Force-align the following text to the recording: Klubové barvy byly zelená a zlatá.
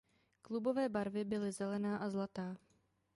Klubové 0.41 0.89
barvy 0.89 1.25
byly 1.25 1.51
zelená 1.51 1.97
a 1.97 2.09
zlatá. 2.09 2.57